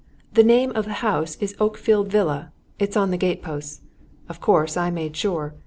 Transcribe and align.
The 0.33 0.41
name 0.43 0.71
of 0.71 0.85
the 0.85 1.05
house 1.05 1.35
is 1.35 1.53
Oakfield 1.59 2.07
Villa 2.07 2.51
it's 2.79 2.97
on 2.97 3.11
the 3.11 3.17
gateposts. 3.19 3.81
Of 4.29 4.41
course, 4.41 4.75
I 4.75 4.89
made 4.89 5.15
sure. 5.15 5.53